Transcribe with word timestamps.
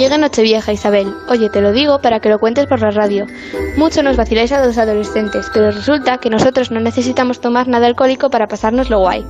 Llega 0.00 0.16
Nochevieja, 0.16 0.72
Isabel. 0.72 1.14
Oye, 1.28 1.50
te 1.50 1.60
lo 1.60 1.72
digo 1.72 1.98
para 1.98 2.20
que 2.20 2.30
lo 2.30 2.38
cuentes 2.38 2.64
por 2.64 2.80
la 2.80 2.90
radio. 2.90 3.26
Mucho 3.76 4.02
nos 4.02 4.16
vaciláis 4.16 4.50
a 4.50 4.64
los 4.64 4.78
adolescentes, 4.78 5.50
pero 5.52 5.70
resulta 5.70 6.16
que 6.16 6.30
nosotros 6.30 6.70
no 6.70 6.80
necesitamos 6.80 7.42
tomar 7.42 7.68
nada 7.68 7.86
alcohólico 7.86 8.30
para 8.30 8.46
pasárnoslo 8.46 8.98
guay. 9.00 9.26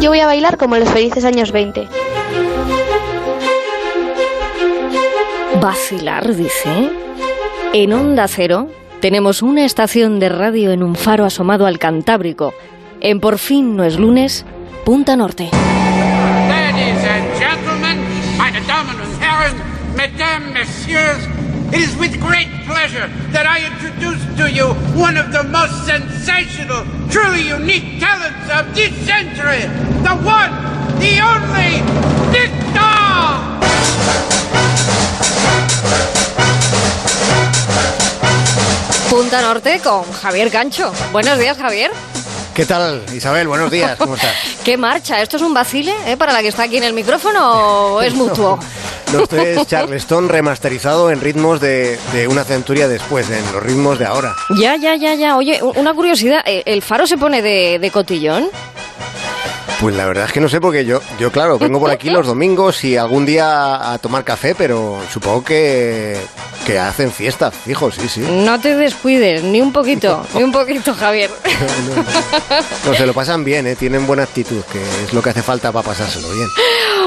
Yo 0.00 0.10
voy 0.10 0.18
a 0.18 0.26
bailar 0.26 0.56
como 0.56 0.74
en 0.74 0.80
los 0.80 0.90
felices 0.92 1.24
años 1.24 1.52
20. 1.52 1.86
Vacilar, 5.60 6.34
dice. 6.34 6.90
En 7.72 7.92
Onda 7.92 8.26
Cero 8.26 8.66
tenemos 9.00 9.42
una 9.42 9.64
estación 9.64 10.18
de 10.18 10.28
radio 10.28 10.72
en 10.72 10.82
un 10.82 10.96
faro 10.96 11.24
asomado 11.24 11.66
al 11.66 11.78
Cantábrico. 11.78 12.52
En 13.00 13.20
Por 13.20 13.38
fin 13.38 13.76
no 13.76 13.84
es 13.84 13.96
lunes, 13.96 14.44
Punta 14.84 15.14
Norte. 15.14 15.50
Ladies 15.52 17.04
and 17.04 17.38
gentlemen, 17.38 18.00
meine 18.36 18.60
Damen 18.66 18.96
und 19.00 19.22
Herren, 19.22 19.73
Mesdames, 19.96 20.52
Messieurs, 20.52 21.24
it 21.72 21.80
is 21.80 21.96
with 21.96 22.20
great 22.20 22.48
pleasure 22.66 23.06
that 23.32 23.46
I 23.46 23.64
introduce 23.70 24.20
to 24.38 24.50
you 24.50 24.74
one 24.98 25.16
of 25.16 25.32
the 25.32 25.44
most 25.44 25.86
sensational, 25.86 26.84
truly 27.10 27.46
unique 27.46 28.00
talents 28.00 28.50
of 28.50 28.74
this 28.74 28.92
century, 29.06 29.62
the 30.02 30.14
one, 30.26 30.50
the 30.98 31.20
only, 31.22 31.82
Victor! 32.34 33.54
Punta 39.10 39.40
Norte 39.42 39.80
con 39.82 40.04
Javier 40.12 40.50
Cancho. 40.50 40.92
Buenos 41.12 41.38
días, 41.38 41.56
Javier. 41.56 41.92
¿Qué 42.54 42.66
tal, 42.66 43.02
Isabel? 43.12 43.46
Buenos 43.48 43.70
días, 43.70 43.96
¿cómo 43.96 44.14
estás? 44.16 44.32
¿Qué 44.64 44.76
marcha? 44.76 45.20
¿Esto 45.22 45.36
es 45.36 45.42
un 45.42 45.54
vacile 45.54 45.94
eh, 46.06 46.16
para 46.16 46.32
la 46.32 46.40
que 46.40 46.48
está 46.48 46.64
aquí 46.64 46.76
en 46.76 46.84
el 46.84 46.92
micrófono 46.92 47.94
o 47.94 48.02
es 48.02 48.14
mutuo? 48.14 48.56
No, 48.56 48.62
esto 49.22 49.36
es 49.36 49.66
Charleston 49.66 50.28
remasterizado 50.28 51.10
en 51.10 51.20
ritmos 51.20 51.60
de, 51.60 51.98
una 52.28 52.44
centuria 52.44 52.88
después, 52.88 53.30
en 53.30 53.44
los 53.52 53.62
ritmos 53.62 53.98
de 53.98 54.06
ahora. 54.06 54.34
Ya, 54.58 54.76
ya, 54.76 54.96
ya, 54.96 55.14
ya. 55.14 55.36
Oye, 55.36 55.60
una 55.62 55.94
curiosidad, 55.94 56.42
eh, 56.46 56.62
¿el 56.66 56.82
faro 56.82 57.06
se 57.06 57.18
pone 57.18 57.42
de 57.42 57.90
cotillón? 57.92 58.48
Pues 59.80 59.96
la 59.96 60.06
verdad 60.06 60.26
es 60.26 60.32
que 60.32 60.40
no 60.40 60.48
sé, 60.48 60.60
porque 60.60 60.84
yo, 60.84 61.00
yo 61.18 61.30
claro, 61.30 61.58
vengo 61.58 61.78
por 61.80 61.90
aquí 61.90 62.08
los 62.08 62.26
domingos 62.26 62.84
y 62.84 62.96
algún 62.96 63.26
día 63.26 63.92
a 63.92 63.98
tomar 63.98 64.24
café, 64.24 64.54
pero 64.54 64.98
supongo 65.12 65.44
que, 65.44 66.16
que 66.64 66.78
hacen 66.78 67.10
fiesta, 67.10 67.50
fijo, 67.50 67.90
sí, 67.90 68.08
sí. 68.08 68.20
No 68.20 68.58
te 68.60 68.76
descuides, 68.76 69.42
ni 69.42 69.60
un 69.60 69.72
poquito, 69.72 70.24
ni 70.34 70.42
un 70.42 70.52
poquito, 70.52 70.94
Javier. 70.94 71.30
no, 72.84 72.90
no, 72.90 72.96
se 72.96 73.06
lo 73.06 73.12
pasan 73.12 73.44
bien, 73.44 73.66
¿eh? 73.66 73.76
tienen 73.76 74.06
buena 74.06 74.22
actitud, 74.22 74.62
que 74.72 74.80
es 75.04 75.12
lo 75.12 75.22
que 75.22 75.30
hace 75.30 75.42
falta 75.42 75.72
para 75.72 75.86
pasárselo 75.86 76.30
bien. 76.30 76.48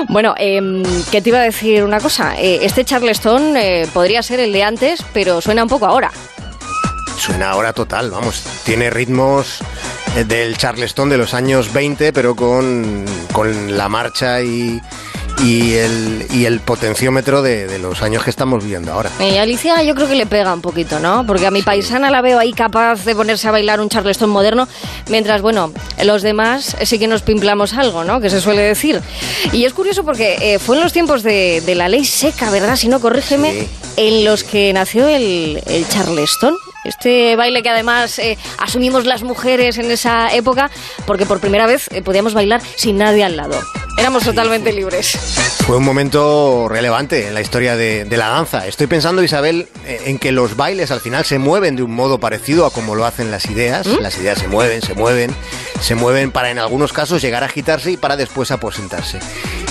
Bueno, 0.10 0.36
eh, 0.38 0.84
¿qué 1.12 1.22
te 1.22 1.30
iba 1.30 1.40
a 1.40 1.44
decir 1.44 1.84
una 1.84 2.00
cosa? 2.00 2.36
Eh, 2.38 2.60
este 2.62 2.86
Charleston 2.86 3.58
eh, 3.58 3.88
podría 3.94 4.22
ser 4.22 4.40
el 4.40 4.52
de 4.52 4.64
antes, 4.64 5.04
pero 5.14 5.42
suena 5.42 5.64
un 5.64 5.70
poco 5.70 5.86
ahora. 5.86 6.12
Suena 7.18 7.50
ahora 7.50 7.73
total, 7.73 8.12
vamos, 8.12 8.44
tiene 8.64 8.90
ritmos 8.90 9.60
del 10.28 10.58
Charleston 10.58 11.10
de 11.10 11.18
los 11.18 11.34
años 11.34 11.73
20, 11.73 12.14
pero 12.14 12.36
con, 12.36 13.06
con 13.34 13.76
la 13.76 13.90
marcha 13.90 14.42
y, 14.42 14.82
y, 15.44 15.73
el, 15.73 16.26
y 16.32 16.45
el 16.45 16.60
potenciómetro 16.60 17.42
de, 17.42 17.68
de, 17.68 17.80
los 17.80 18.02
años 18.02 18.23
que 18.23 18.30
estamos 18.30 18.64
viviendo 18.64 18.94
ahora. 18.94 19.12
Y 19.20 19.38
Alicia 19.38 19.82
yo 19.84 19.94
creo 19.95 20.08
que 20.08 20.16
le 20.16 20.26
pega 20.26 20.54
un 20.54 20.62
poquito, 20.62 21.00
¿no? 21.00 21.26
Porque 21.26 21.45
a 21.45 21.52
mi 21.52 21.62
paisana 21.62 22.10
la 22.10 22.22
veo 22.22 22.40
ahí 22.40 22.54
capaz 22.54 23.04
de 23.06 23.16
ponerse 23.16 23.48
a 23.48 23.52
bailar 23.52 23.80
un 23.80 23.90
Charleston 23.90 24.30
moderno, 24.30 24.68
mientras, 25.10 25.42
bueno, 25.42 25.72
los 26.04 26.22
demás 26.22 26.76
sí 26.84 27.00
que 27.00 27.08
nos 27.08 27.22
pimplamos 27.22 27.73
algo, 27.73 28.04
¿no? 28.04 28.20
Que 28.20 28.30
se 28.30 28.42
suele 28.42 28.62
decir. 28.62 29.02
Y 29.54 29.66
es 29.66 29.73
curioso 29.73 30.04
porque 30.04 30.38
eh, 30.42 30.60
fue 30.60 30.78
en 30.78 30.84
los 30.84 30.94
tiempos 30.94 31.23
de, 31.23 31.62
de, 31.66 31.76
la 31.76 31.90
ley 31.90 32.06
seca, 32.06 32.50
¿verdad? 32.50 32.76
Si 32.76 32.88
no, 32.88 33.00
corrígeme, 33.00 33.52
sí. 33.52 33.70
en 33.98 34.26
los 34.26 34.44
que 34.44 34.73
nació 34.73 35.08
el, 35.08 35.61
el 35.67 35.88
Charleston. 35.88 36.55
Este 36.87 37.36
baile 37.36 37.61
que 37.61 37.70
además 37.70 38.17
eh, 38.17 38.37
asumimos 38.58 39.05
las 39.05 39.21
mujeres 39.21 39.77
en 39.77 39.92
esa 39.92 40.33
época, 40.33 40.71
porque 41.05 41.25
por 41.25 41.42
primera 41.42 41.67
vez 41.67 41.89
eh, 41.92 42.02
podíamos 42.02 42.33
bailar 42.33 42.61
sin 42.77 42.98
nadie 42.98 43.25
al 43.25 43.36
lado. 43.36 43.59
Éramos 43.98 44.23
totalmente 44.23 44.71
libres. 44.71 45.17
Fue 45.65 45.75
un 45.75 45.83
momento 45.83 46.67
relevante 46.70 47.27
en 47.27 47.33
la 47.33 47.42
historia 47.42 47.75
de, 47.75 48.05
de, 48.05 48.17
la 48.17 48.30
danza. 48.30 48.67
Estoy 48.67 48.87
pensando, 48.87 49.21
Isabel, 49.23 49.67
eh, 49.86 50.03
en 50.05 50.17
que 50.17 50.31
los 50.31 50.55
bailes 50.55 50.92
al 50.92 51.02
final 51.02 51.25
se 51.25 51.39
mueven 51.39 51.75
de 51.75 51.83
un 51.83 51.93
modo 51.93 52.20
parecido 52.20 52.65
a 52.65 52.71
como 52.71 52.95
lo 52.95 53.05
hacen 53.05 53.31
las 53.31 53.48
ideas. 53.48 53.86
¿Mm? 53.86 53.99
Las 53.99 54.17
ideas 54.17 54.39
se 54.39 54.48
mueven, 54.48 54.81
se 54.81 54.93
mueven, 54.93 55.36
se 55.81 55.95
mueven 55.95 56.31
para 56.31 56.52
en 56.52 56.59
algunos 56.59 56.93
casos 56.93 57.21
llegar 57.21 57.43
a 57.43 57.48
agitarse 57.48 57.92
y 57.92 57.98
para 57.98 58.15
después 58.15 58.52
aposentarse. 58.52 59.19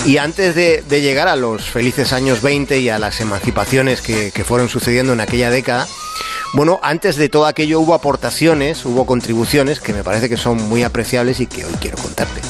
Y 0.05 0.17
antes 0.17 0.53
de, 0.53 0.83
de 0.87 1.01
llegar 1.01 1.29
a 1.29 1.35
los 1.35 1.63
felices 1.63 2.13
años 2.13 2.41
20 2.41 2.79
y 2.79 2.89
a 2.89 2.99
las 2.99 3.21
emancipaciones 3.21 4.01
que, 4.01 4.31
que 4.31 4.43
fueron 4.43 4.69
sucediendo 4.69 5.13
en 5.13 5.21
aquella 5.21 5.49
década, 5.49 5.87
bueno, 6.53 6.79
antes 6.81 7.15
de 7.15 7.29
todo 7.29 7.45
aquello 7.45 7.79
hubo 7.79 7.93
aportaciones, 7.93 8.85
hubo 8.85 9.05
contribuciones 9.05 9.79
que 9.79 9.93
me 9.93 10.03
parece 10.03 10.29
que 10.29 10.37
son 10.37 10.57
muy 10.69 10.83
apreciables 10.83 11.39
y 11.39 11.47
que 11.47 11.65
hoy 11.65 11.73
quiero 11.79 11.97
contarte. 11.97 12.41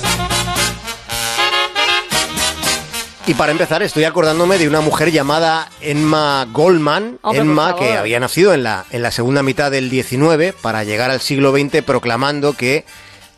Y 3.25 3.33
para 3.33 3.51
empezar, 3.51 3.83
estoy 3.83 4.05
acordándome 4.05 4.57
de 4.57 4.69
una 4.69 4.79
mujer 4.79 5.11
llamada 5.11 5.69
Emma 5.81 6.47
Goldman, 6.49 7.19
Hombre, 7.23 7.41
Emma 7.41 7.75
que 7.75 7.97
había 7.97 8.21
nacido 8.21 8.53
en 8.53 8.63
la, 8.63 8.85
en 8.91 9.01
la 9.01 9.11
segunda 9.11 9.43
mitad 9.43 9.69
del 9.69 9.89
19 9.89 10.53
para 10.53 10.85
llegar 10.85 11.11
al 11.11 11.19
siglo 11.19 11.51
XX 11.51 11.83
proclamando 11.83 12.53
que 12.53 12.85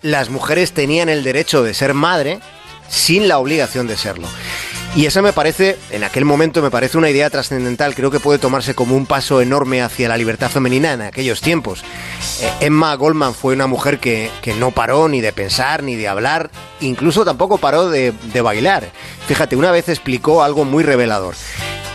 las 0.03 0.29
mujeres 0.29 0.73
tenían 0.73 1.09
el 1.09 1.23
derecho 1.23 1.63
de 1.63 1.73
ser 1.73 1.95
madre 1.95 2.39
sin 2.87 3.27
la 3.27 3.39
obligación 3.39 3.87
de 3.87 3.97
serlo. 3.97 4.27
Y 4.95 5.05
eso 5.05 5.21
me 5.21 5.33
parece, 5.33 5.77
en 5.91 6.03
aquel 6.03 6.25
momento 6.25 6.63
me 6.63 6.71
parece 6.71 6.97
una 6.97 7.09
idea 7.09 7.29
trascendental, 7.29 7.93
creo 7.93 8.09
que 8.09 8.19
puede 8.19 8.39
tomarse 8.39 8.73
como 8.73 8.95
un 8.95 9.05
paso 9.05 9.39
enorme 9.39 9.83
hacia 9.83 10.09
la 10.09 10.17
libertad 10.17 10.49
femenina 10.49 10.93
en 10.93 11.01
aquellos 11.01 11.41
tiempos. 11.41 11.83
Eh, 12.41 12.51
Emma 12.61 12.95
Goldman 12.95 13.35
fue 13.35 13.53
una 13.53 13.67
mujer 13.67 13.99
que, 13.99 14.31
que, 14.41 14.55
no 14.55 14.71
paró 14.71 15.07
ni 15.07 15.21
de 15.21 15.31
pensar, 15.31 15.83
ni 15.83 15.95
de 15.95 16.07
hablar, 16.07 16.49
incluso 16.81 17.23
tampoco 17.23 17.59
paró 17.59 17.89
de, 17.89 18.13
de 18.33 18.41
bailar. 18.41 18.89
Fíjate, 19.27 19.55
una 19.55 19.71
vez 19.71 19.89
explicó 19.89 20.43
algo 20.43 20.65
muy 20.65 20.83
revelador. 20.83 21.35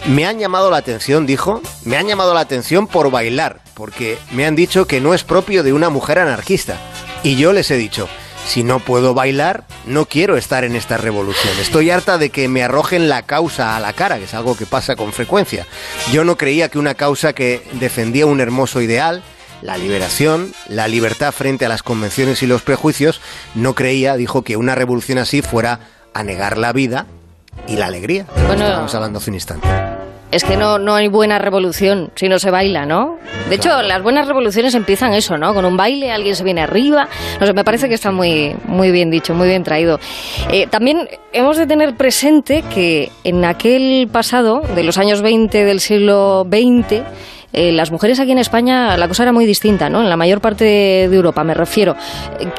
Me 0.07 0.25
han 0.25 0.39
llamado 0.39 0.71
la 0.71 0.77
atención, 0.77 1.27
dijo, 1.27 1.63
me 1.85 1.97
han 1.97 2.07
llamado 2.07 2.33
la 2.33 2.41
atención 2.41 2.87
por 2.87 3.11
bailar, 3.11 3.61
porque 3.75 4.19
me 4.31 4.47
han 4.47 4.55
dicho 4.55 4.87
que 4.87 5.01
no 5.01 5.15
es 5.15 5.25
propio 5.25 5.65
de 5.65 5.73
una 5.73 5.91
mujer 5.91 6.21
anarquista. 6.21 6.79
Y 7.25 7.37
yo 7.37 7.53
les 7.53 7.71
he 7.71 7.77
dicho, 7.77 8.09
si 8.47 8.63
no 8.63 8.81
puedo 8.81 9.15
bailar, 9.15 9.65
no 9.87 10.07
quiero 10.07 10.37
estar 10.37 10.65
en 10.65 10.77
esta 10.77 10.97
revolución. 10.97 11.53
Estoy 11.61 11.91
harta 11.91 12.19
de 12.19 12.31
que 12.31 12.49
me 12.49 12.63
arrojen 12.63 13.09
la 13.09 13.23
causa 13.23 13.77
a 13.77 13.81
la 13.81 13.93
cara, 13.93 14.19
que 14.19 14.25
es 14.25 14.35
algo 14.35 14.57
que 14.57 14.67
pasa 14.67 14.97
con 14.97 15.13
frecuencia. 15.13 15.67
Yo 16.13 16.25
no 16.25 16.37
creía 16.37 16.69
que 16.69 16.79
una 16.79 16.95
causa 16.95 17.33
que 17.33 17.63
defendía 17.73 18.27
un 18.27 18.41
hermoso 18.41 18.81
ideal, 18.81 19.23
la 19.63 19.79
liberación, 19.79 20.53
la 20.69 20.89
libertad 20.89 21.33
frente 21.33 21.65
a 21.65 21.69
las 21.69 21.83
convenciones 21.83 22.43
y 22.43 22.47
los 22.47 22.63
prejuicios, 22.63 23.21
no 23.55 23.75
creía, 23.75 24.17
dijo, 24.17 24.43
que 24.43 24.57
una 24.57 24.75
revolución 24.75 25.19
así 25.19 25.43
fuera 25.43 25.81
a 26.13 26.23
negar 26.23 26.59
la 26.59 26.73
vida 26.73 27.07
y 27.67 27.77
la 27.77 27.87
alegría. 27.87 28.27
Bueno, 28.47 28.65
Estábamos 28.65 28.95
hablando 28.95 29.19
hace 29.19 29.31
un 29.31 29.35
instante 29.35 29.94
es 30.35 30.43
que 30.43 30.57
no, 30.57 30.81
no 30.81 30.97
hay 30.97 31.07
buena 31.07 31.39
revolución 31.39 32.11
si 32.17 32.29
no 32.29 32.41
se 32.41 32.51
baila, 32.51 32.87
¿no? 32.87 33.19
De 33.49 33.55
hecho, 33.55 33.83
las 33.83 34.03
buenas 34.03 34.27
revoluciones 34.27 34.75
empiezan 34.75 35.15
eso, 35.15 35.39
¿no? 35.39 35.55
Con 35.55 35.65
un 35.65 35.77
baile, 35.77 36.11
alguien 36.11 36.35
se 36.35 36.43
viene 36.43 36.61
arriba. 36.61 37.09
No 37.39 37.47
sé, 37.47 37.53
me 37.53 37.63
parece 37.63 37.89
que 37.89 37.95
está 37.95 38.11
muy, 38.11 38.57
muy 38.67 38.91
bien 38.91 39.11
dicho, 39.11 39.33
muy 39.33 39.47
bien 39.47 39.63
traído. 39.63 40.01
Eh, 40.51 40.67
también 40.67 41.09
hemos 41.33 41.57
de 41.57 41.69
tener 41.69 41.95
presente 41.95 42.65
que 42.75 43.13
en 43.23 43.45
aquel 43.45 44.09
pasado, 44.11 44.61
de 44.75 44.83
los 44.83 44.99
años 44.99 45.23
20 45.23 45.65
del 45.65 45.79
siglo 45.79 46.45
XX, 46.51 47.03
eh, 47.55 47.71
las 47.71 47.93
mujeres 47.93 48.19
aquí 48.19 48.33
en 48.33 48.39
España 48.39 48.97
la 48.97 49.07
cosa 49.07 49.23
era 49.23 49.33
muy 49.33 49.47
distinta, 49.47 49.89
¿no? 49.89 50.03
En 50.03 50.09
la 50.09 50.17
mayor 50.17 50.41
parte 50.41 50.65
de, 50.65 51.05
Europa, 51.05 51.45
me 51.45 51.55
refiero, 51.55 51.95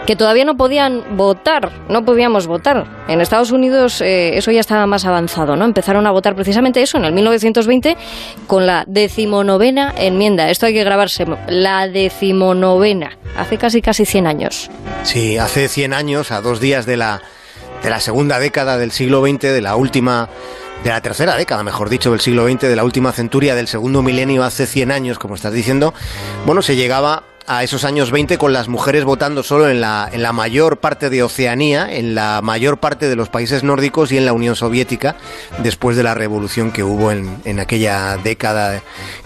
que 0.06 0.16
todavía 0.16 0.45
no 0.45 0.56
podían 0.56 1.17
votar, 1.17 1.69
no 1.89 2.05
podíamos 2.05 2.47
votar. 2.47 2.85
En 3.09 3.19
Estados 3.19 3.52
Unidos 3.52 3.99
eh, 3.99 4.37
eso 4.37 4.52
ya 4.52 4.61
estaba 4.61 4.87
más 4.87 5.05
avanzado, 5.05 5.58
¿no? 5.58 5.66
Empezaron 5.66 6.08
a 6.08 6.11
votar 6.11 6.34
precisamente 6.34 6.81
eso 6.81 6.97
en 6.97 7.05
el 7.05 7.14
1920 7.14 7.97
con 8.47 8.66
la 8.66 8.85
decimonovena 8.87 9.93
enmienda. 9.97 10.49
Esto 10.49 10.67
hay 10.67 10.73
que 10.73 10.84
grabarse, 10.85 11.25
la 11.49 11.90
decimonovena, 11.90 13.17
hace 13.37 13.58
casi 13.58 13.81
casi 13.81 14.05
100 14.05 14.28
años. 14.28 14.69
Sí, 15.03 15.37
hace 15.37 15.67
100 15.67 15.93
años, 15.93 16.31
a 16.31 16.40
dos 16.40 16.61
días 16.61 16.85
de 16.85 16.96
la, 16.96 17.22
de 17.84 17.90
la 17.90 17.99
segunda 17.99 18.40
década 18.40 18.78
del 18.78 18.91
siglo 18.91 19.22
XX, 19.22 19.41
de 19.41 19.61
la 19.61 19.75
última 19.75 20.29
de 20.83 20.89
la 20.89 21.01
tercera 21.01 21.35
década, 21.35 21.63
mejor 21.63 21.89
dicho, 21.89 22.11
del 22.11 22.19
siglo 22.19 22.47
XX, 22.47 22.61
de 22.61 22.75
la 22.75 22.83
última 22.83 23.11
centuria, 23.11 23.55
del 23.55 23.67
segundo 23.67 24.01
milenio, 24.01 24.43
hace 24.43 24.67
100 24.67 24.91
años, 24.91 25.19
como 25.19 25.35
estás 25.35 25.53
diciendo, 25.53 25.93
bueno, 26.45 26.61
se 26.61 26.75
llegaba 26.75 27.23
a 27.47 27.63
esos 27.63 27.83
años 27.83 28.11
20 28.11 28.37
con 28.37 28.53
las 28.53 28.67
mujeres 28.67 29.03
votando 29.03 29.43
solo 29.43 29.69
en 29.69 29.81
la, 29.81 30.09
en 30.11 30.23
la 30.23 30.33
mayor 30.33 30.77
parte 30.77 31.09
de 31.09 31.23
Oceanía, 31.23 31.93
en 31.93 32.16
la 32.16 32.41
mayor 32.41 32.79
parte 32.79 33.07
de 33.07 33.16
los 33.16 33.29
países 33.29 33.63
nórdicos 33.63 34.11
y 34.11 34.17
en 34.17 34.25
la 34.25 34.33
Unión 34.33 34.55
Soviética, 34.55 35.16
después 35.59 35.95
de 35.95 36.03
la 36.03 36.13
revolución 36.13 36.72
que 36.72 36.83
hubo 36.83 37.11
en, 37.11 37.37
en 37.45 37.59
aquella 37.59 38.17
década 38.17 38.81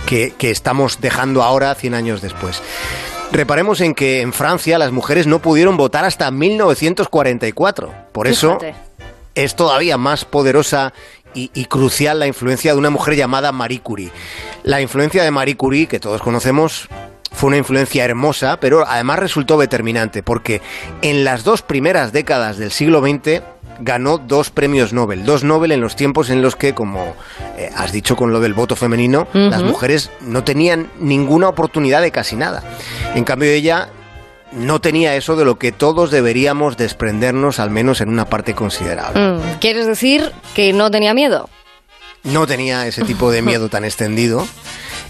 que, 0.06 0.34
que 0.38 0.52
estamos 0.52 1.00
dejando 1.00 1.44
ahora 1.44 1.76
100 1.76 1.94
años 1.94 2.22
después. 2.22 2.62
Reparemos 3.32 3.80
en 3.82 3.94
que 3.94 4.22
en 4.22 4.34
Francia 4.34 4.80
las 4.80 4.92
mujeres 4.92 5.28
no 5.28 5.40
pudieron 5.40 5.78
votar 5.78 6.04
hasta 6.04 6.32
1944. 6.32 7.94
Por 8.12 8.28
eso... 8.28 8.60
Fíjate 8.60 8.90
es 9.44 9.56
todavía 9.56 9.98
más 9.98 10.26
poderosa 10.26 10.94
y, 11.34 11.52
y 11.54 11.66
crucial 11.66 12.20
la 12.20 12.28
influencia 12.28 12.74
de 12.74 12.80
una 12.80 12.90
mujer 12.90 13.16
llamada 13.16 13.52
Marie 13.52 13.82
Curie. 13.82 14.12
La 14.64 14.82
influencia 14.82 15.24
de 15.24 15.32
Marie 15.32 15.56
Curie, 15.58 15.88
que 15.88 16.00
todos 16.00 16.22
conocemos, 16.22 16.90
fue 17.32 17.48
una 17.48 17.58
influencia 17.58 18.04
hermosa, 18.06 18.60
pero 18.60 18.86
además 18.88 19.20
resultó 19.20 19.58
determinante, 19.58 20.24
porque 20.24 20.62
en 21.02 21.24
las 21.24 21.44
dos 21.44 21.62
primeras 21.62 22.12
décadas 22.12 22.58
del 22.58 22.72
siglo 22.72 23.02
XX 23.02 23.42
ganó 23.80 24.18
dos 24.18 24.50
premios 24.50 24.94
Nobel, 24.94 25.26
dos 25.26 25.44
Nobel 25.44 25.72
en 25.72 25.82
los 25.82 25.96
tiempos 25.96 26.30
en 26.30 26.42
los 26.42 26.56
que, 26.56 26.74
como 26.74 27.16
eh, 27.58 27.70
has 27.76 27.92
dicho 27.92 28.16
con 28.16 28.34
lo 28.34 28.40
del 28.40 28.54
voto 28.54 28.76
femenino, 28.76 29.28
las 29.34 29.64
mujeres 29.64 30.12
no 30.22 30.44
tenían 30.44 30.90
ninguna 31.00 31.48
oportunidad 31.48 32.02
de 32.02 32.12
casi 32.12 32.36
nada. 32.36 32.64
En 33.16 33.24
cambio 33.24 33.50
ella 33.50 33.90
no 34.52 34.82
tenía 34.82 35.16
eso 35.16 35.36
de 35.36 35.46
lo 35.46 35.60
que 35.60 35.72
todos 35.72 36.12
deberíamos 36.12 36.78
desprendernos, 36.78 37.60
al 37.60 37.70
menos 37.70 38.02
en 38.02 38.10
una 38.10 38.26
parte 38.26 38.54
considerable. 38.54 39.20
Mm, 39.20 39.60
¿Quieres 39.60 39.86
decir 39.86 40.32
que 40.56 40.74
no 40.74 40.92
tenía 40.92 41.14
miedo? 41.14 41.50
No 42.24 42.48
tenía 42.48 42.86
ese 42.88 43.04
tipo 43.04 43.32
de 43.32 43.42
miedo 43.42 43.70
tan 43.70 43.86
extendido. 43.86 44.48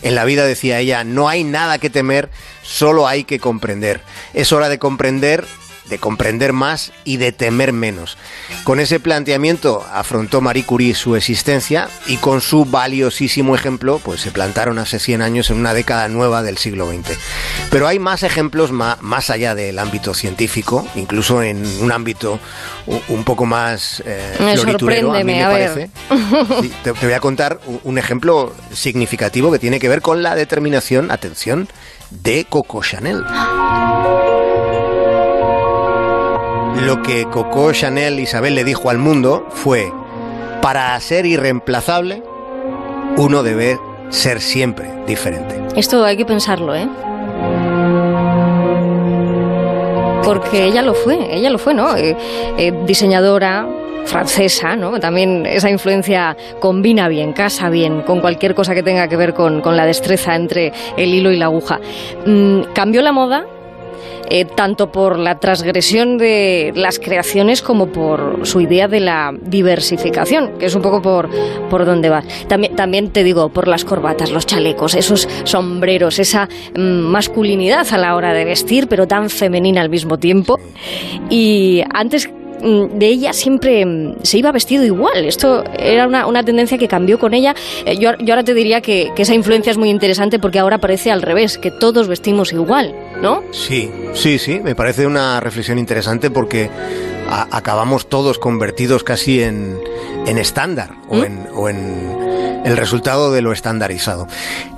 En 0.01 0.15
la 0.15 0.25
vida, 0.25 0.45
decía 0.45 0.80
ella, 0.80 1.03
no 1.03 1.27
hay 1.27 1.44
nada 1.44 1.77
que 1.80 1.89
temer, 1.89 2.30
solo 2.62 3.07
hay 3.07 3.24
que 3.24 3.39
comprender. 3.39 4.01
Es 4.33 4.51
hora 4.51 4.69
de 4.69 4.80
comprender 4.80 5.45
de 5.89 5.97
comprender 5.97 6.53
más 6.53 6.94
y 7.03 7.18
de 7.18 7.31
temer 7.31 7.74
menos. 7.74 8.18
Con 8.63 8.80
ese 8.80 9.00
planteamiento 9.00 9.85
afrontó 9.92 10.39
Marie 10.39 10.63
Curie 10.63 10.95
su 10.95 11.15
existencia 11.15 11.89
y 12.07 12.18
con 12.18 12.42
su 12.42 12.65
valiosísimo 12.65 13.56
ejemplo 13.56 14.00
pues 14.00 14.21
se 14.21 14.31
plantaron 14.31 14.80
hace 14.80 15.00
100 15.00 15.21
años 15.21 15.50
en 15.50 15.57
una 15.57 15.74
década 15.74 16.07
nueva 16.07 16.44
del 16.44 16.57
siglo 16.57 16.89
XX. 16.89 17.18
Pero 17.69 17.88
hay 17.88 18.00
más 18.00 18.24
ejemplos 18.24 18.71
más, 18.71 19.30
allá 19.30 19.54
del 19.54 19.77
ámbito 19.77 20.13
científico, 20.13 20.88
incluso 20.95 21.44
en 21.44 21.63
un 21.81 21.92
ámbito 21.92 22.39
un 23.10 23.24
poco 23.24 23.45
más 23.45 24.01
eh, 24.06 24.36
floriturero, 24.56 25.13
a 25.13 25.19
mí 25.19 25.36
me 25.36 25.44
parece. 25.44 25.89
te, 26.83 26.94
te 26.94 27.06
voy 27.06 27.13
a 27.13 27.19
contar 27.19 27.60
un 27.83 27.98
ejemplo 28.00 28.54
significativo 28.74 29.51
que 29.51 29.60
tiene 29.60 29.80
que 29.80 29.88
ver 29.88 30.01
con 30.01 30.24
la 30.24 30.33
determinación, 30.33 31.12
atención, 31.12 31.68
de 32.10 32.45
Coco 32.50 32.81
Chanel. 32.81 33.24
Lo 36.86 37.04
que 37.04 37.25
Coco 37.31 37.71
Chanel 37.71 38.19
Isabel 38.19 38.56
le 38.56 38.63
dijo 38.63 38.89
al 38.89 38.98
mundo 38.98 39.45
fue, 39.50 39.92
para 40.62 41.00
ser 41.01 41.27
irreemplazable, 41.27 42.24
uno 43.18 43.44
debe 43.44 43.77
ser 44.10 44.42
siempre 44.42 44.92
diferente. 45.06 45.62
Esto 45.75 46.04
hay 46.04 46.18
que 46.18 46.25
pensarlo, 46.25 46.74
¿eh? 46.74 46.88
Porque 50.24 50.65
ella 50.65 50.81
lo 50.81 50.94
fue, 50.94 51.36
ella 51.36 51.50
lo 51.50 51.57
fue, 51.57 51.74
¿no? 51.74 51.95
Eh, 51.95 52.15
eh, 52.57 52.74
diseñadora, 52.86 53.68
francesa, 54.06 54.75
¿no? 54.75 55.00
También 55.00 55.45
esa 55.45 55.69
influencia 55.69 56.36
combina 56.59 57.07
bien, 57.07 57.33
casa 57.33 57.69
bien 57.69 58.01
con 58.01 58.21
cualquier 58.21 58.56
cosa 58.56 58.74
que 58.74 58.83
tenga 58.83 59.07
que 59.07 59.15
ver 59.15 59.33
con, 59.33 59.62
con 59.62 59.75
la 59.75 59.86
destreza 59.86 60.36
entre 60.36 60.74
el 60.97 61.13
hilo 61.13 61.31
y 61.31 61.38
la 61.38 61.45
aguja. 61.45 61.80
Mm, 62.25 62.62
cambió 62.74 63.01
la 63.01 63.12
moda 63.12 63.45
eh, 64.30 64.46
tanto 64.46 64.92
por 64.92 65.18
la 65.18 65.40
transgresión 65.40 66.18
de 66.18 66.72
las 66.76 67.00
creaciones 67.00 67.62
como 67.62 67.88
por 67.88 68.46
su 68.46 68.62
idea 68.62 68.88
de 68.88 69.00
la 69.00 69.34
diversificación, 69.42 70.58
que 70.58 70.66
es 70.68 70.76
un 70.76 70.81
poco 70.81 71.02
por, 71.02 71.30
por 71.70 71.86
donde 71.86 72.10
va. 72.10 72.24
También, 72.48 73.10
te 73.10 73.24
digo, 73.24 73.50
por 73.50 73.68
las 73.68 73.86
corbatas, 73.86 74.31
los 74.31 74.46
chalecos, 74.46 74.96
esos 74.96 75.28
sombreros, 75.44 76.20
esa 76.20 76.48
mm, 76.76 76.80
masculinidad 76.80 77.88
a 77.92 77.98
la 77.98 78.16
hora 78.16 78.34
de 78.34 78.46
vestir, 78.46 78.88
pero 78.88 79.08
tan 79.08 79.30
femenina 79.30 79.81
al 79.81 79.90
mismo 79.90 80.18
tiempo. 80.18 80.60
Y 81.30 81.84
antes 81.94 82.30
Mm, 82.62 83.00
de 83.00 83.08
ella 83.08 83.34
siempre 83.34 83.86
mm, 83.86 84.18
se 84.24 84.38
iba 84.38 84.52
vestido 84.52 84.84
igual. 84.84 85.26
Esto 85.26 85.64
era 85.78 86.08
una, 86.08 86.44
tendencia 86.44 86.78
que 86.78 86.88
cambió 86.88 87.20
con 87.20 87.34
ella. 87.34 87.56
Eh, 87.86 87.98
yo, 87.98 88.10
ahora 88.10 88.44
te 88.44 88.54
diría 88.54 88.81
que, 88.81 89.12
esa 89.18 89.34
influencia 89.34 89.72
es 89.72 89.78
muy 89.78 89.90
interesante 89.90 90.40
porque 90.40 90.60
ahora 90.60 90.78
parece 90.78 91.12
al 91.12 91.22
revés, 91.22 91.58
que 91.58 91.72
todos 91.72 92.08
vestimos 92.08 92.54
igual, 92.54 92.96
¿no? 93.21 93.44
Sí, 93.51 93.92
sí, 94.13 94.39
sí, 94.39 94.60
me 94.60 94.75
parece 94.75 95.06
una 95.07 95.39
reflexión 95.39 95.77
interesante 95.77 96.30
porque 96.30 96.69
acabamos 97.30 98.10
todos 98.10 98.39
convertidos 98.39 99.04
casi 99.04 99.44
en, 99.44 99.80
estándar 100.25 100.92
o, 101.10 101.18
¿Mm? 101.18 101.24
en, 101.24 101.48
o 101.54 101.69
en 101.69 102.19
el 102.66 102.77
resultado 102.77 103.31
de 103.31 103.42
lo 103.42 103.51
estandarizado. 103.51 104.27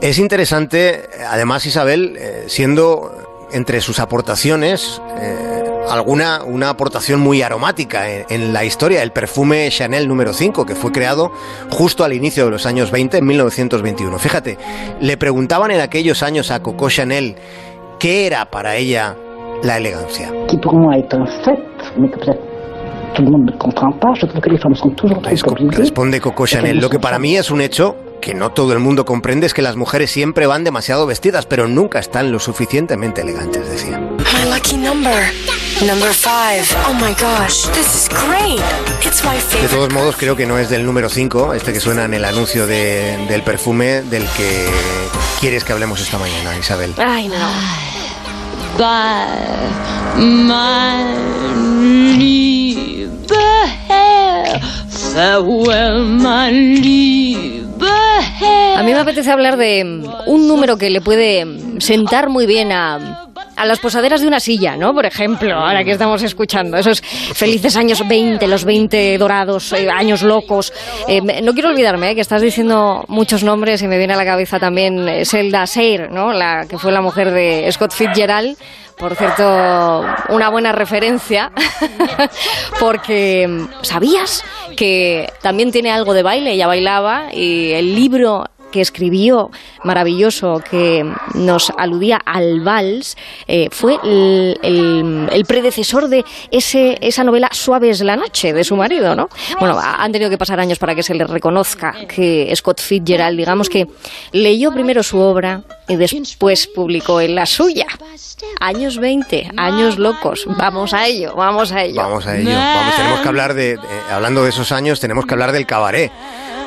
Es 0.02 0.18
interesante, 0.18 1.10
además 1.28 1.66
Isabel, 1.66 2.16
eh, 2.18 2.46
siendo 2.48 3.12
entre 3.52 3.82
sus 3.82 4.00
aportaciones, 4.00 5.02
eh, 5.20 5.64
alguna 5.90 6.44
una 6.44 6.70
aportación 6.70 7.20
muy 7.20 7.42
aromática 7.42 8.10
en, 8.10 8.54
la 8.54 8.64
historia, 8.64 9.04
el 9.04 9.12
perfume 9.12 9.68
Chanel 9.70 10.08
número 10.08 10.34
5, 10.34 10.66
que 10.66 10.76
fue 10.76 10.92
creado 10.92 11.34
justo 11.70 12.04
al 12.04 12.14
inicio 12.14 12.46
de 12.46 12.52
los 12.52 12.66
años 12.66 12.92
20, 12.92 13.18
en 13.18 13.26
1921. 13.26 14.20
Fíjate, 14.20 14.58
le 15.02 15.18
preguntaban 15.18 15.72
en 15.72 15.82
aquellos 15.82 16.24
años 16.24 16.52
a 16.52 16.62
Coco 16.62 16.90
Chanel 16.90 17.36
qué 18.02 18.26
era 18.26 18.50
para 18.50 18.76
ella 18.78 19.16
la 19.62 19.78
elegancia. 19.78 20.34
Responde 25.70 26.20
Coco 26.20 26.48
Chanel, 26.48 26.80
lo 26.80 26.90
que 26.90 26.98
para 26.98 27.20
mí 27.20 27.38
es 27.38 27.52
un 27.52 27.62
hecho 27.62 27.96
que 28.20 28.34
no 28.34 28.52
todo 28.52 28.74
el 28.74 28.80
mundo 28.80 29.06
comprende 29.06 29.46
es 29.46 29.54
que 29.54 29.62
las 29.62 29.76
mujeres 29.76 30.10
siempre 30.10 30.48
van 30.48 30.64
demasiado 30.64 31.06
vestidas, 31.06 31.46
pero 31.46 31.68
nunca 31.68 32.00
están 32.00 32.32
lo 32.32 32.40
suficientemente 32.40 33.22
elegantes, 33.22 33.70
decía. 33.70 34.00
My 34.00 34.50
lucky 34.50 34.78
number. 34.78 35.32
Number 35.86 36.12
five. 36.12 36.64
Oh 36.88 36.94
my 36.94 37.14
gosh, 37.14 37.68
this 37.74 38.06
is 38.06 38.10
great. 38.10 38.62
It's 39.06 39.24
my 39.24 39.38
favorite. 39.38 39.62
De 39.62 39.68
todos 39.68 39.94
modos, 39.94 40.16
creo 40.18 40.36
que 40.36 40.48
no 40.48 40.58
es 40.58 40.70
del 40.70 40.86
número 40.86 41.10
5, 41.10 41.54
este 41.54 41.74
que 41.74 41.80
suena 41.80 42.06
en 42.06 42.16
el 42.16 42.26
anuncio 42.26 42.66
de, 42.66 43.18
del 43.28 43.44
perfume 43.44 44.02
del 44.04 44.26
que 44.38 44.68
quieres 45.40 45.64
que 45.64 45.74
hablemos 45.74 46.00
esta 46.00 46.20
mañana, 46.20 46.56
Isabel. 46.58 46.94
Ay, 46.98 47.28
no. 47.28 47.91
A 58.78 58.84
mí 58.84 58.94
me 58.94 59.00
apetece 59.00 59.32
hablar 59.32 59.58
de 59.58 60.04
un 60.26 60.48
número 60.48 60.78
que 60.78 60.90
le 60.90 61.02
puede 61.02 61.46
sentar 61.80 62.30
muy 62.30 62.46
bien 62.46 62.72
a 62.72 63.28
a 63.62 63.66
las 63.68 63.78
posaderas 63.78 64.22
de 64.22 64.28
una 64.28 64.40
silla, 64.40 64.76
¿no? 64.76 64.92
Por 64.92 65.06
ejemplo, 65.06 65.54
ahora 65.54 65.84
que 65.84 65.92
estamos 65.92 66.24
escuchando 66.24 66.78
esos 66.78 67.00
felices 67.00 67.76
años 67.76 68.02
20, 68.08 68.48
los 68.48 68.66
20 68.66 69.20
dorados, 69.20 69.72
eh, 69.74 69.88
años 69.88 70.24
locos. 70.24 70.74
Eh, 71.08 71.22
no 71.22 71.54
quiero 71.54 71.70
olvidarme 71.70 72.10
eh, 72.10 72.16
que 72.16 72.22
estás 72.22 72.42
diciendo 72.42 73.06
muchos 73.08 73.44
nombres 73.44 73.84
y 73.84 73.88
me 73.88 74.00
viene 74.00 74.16
a 74.16 74.18
la 74.18 74.26
cabeza 74.26 74.58
también 74.58 75.08
Zelda 75.26 75.68
Sayre, 75.68 76.10
¿no? 76.10 76.34
La 76.34 76.66
que 76.68 76.80
fue 76.80 76.92
la 76.92 77.02
mujer 77.02 77.30
de 77.30 77.72
Scott 77.72 77.94
Fitzgerald. 77.94 78.58
Por 78.98 79.16
cierto, 79.16 80.06
una 80.30 80.50
buena 80.50 80.72
referencia, 80.72 81.52
porque 82.80 83.48
mm, 83.48 83.84
¿sabías 83.84 84.44
que 84.76 85.32
también 85.44 85.72
tiene 85.72 85.92
algo 85.92 86.16
de 86.16 86.24
baile? 86.24 86.54
Ella 86.54 86.66
bailaba 86.66 87.28
y 87.32 87.74
el 87.74 87.96
libro 87.96 88.46
que 88.72 88.82
escribió 88.82 89.52
maravilloso 89.84 90.62
que 90.70 91.06
nos 91.34 91.72
aludía 91.78 92.20
al 92.26 92.62
vals 92.62 93.18
eh, 93.48 93.70
fue 93.72 93.98
el, 94.04 95.46
predecesor 95.48 96.08
de 96.08 96.24
ese, 96.52 96.98
esa 97.02 97.24
novela 97.24 97.50
Suave 97.52 97.90
es 97.90 98.02
la 98.02 98.16
noche 98.16 98.54
de 98.54 98.64
su 98.64 98.76
marido, 98.76 99.16
¿no? 99.16 99.30
Bueno, 99.60 99.78
han 99.80 100.12
tenido 100.12 100.30
que 100.30 100.38
pasar 100.38 100.60
años 100.60 100.80
para 100.80 100.96
que 100.96 101.04
se 101.04 101.14
le 101.14 101.26
reconozca 101.26 101.94
que 102.08 102.52
Scott 102.56 102.80
Fitzgerald, 102.82 103.38
digamos 103.38 103.70
que 103.70 103.88
leyó 104.32 104.72
primero 104.72 105.04
su 105.04 105.20
obra 105.20 105.64
y 105.88 105.96
después 105.98 106.68
publicó 106.68 107.22
en 107.22 107.36
la 107.36 107.46
suya. 107.46 107.88
Años 108.60 108.98
20, 108.98 109.52
años 109.58 109.98
locos. 109.98 110.46
Vamos 110.48 110.94
a 110.94 111.06
ello, 111.06 111.36
vamos 111.36 111.72
a 111.72 111.84
ello. 111.84 112.02
Vamos 112.02 112.26
a 112.26 112.38
ello. 112.38 112.50
Vamos, 112.52 112.96
tenemos 112.96 113.20
que 113.20 113.28
hablar 113.28 113.54
de, 113.54 113.78
hablando 114.10 114.44
de 114.44 114.50
esos 114.50 114.72
años, 114.72 115.00
tenemos 115.00 115.26
que 115.26 115.34
hablar 115.34 115.52
del 115.52 115.66
cabaret. 115.66 116.12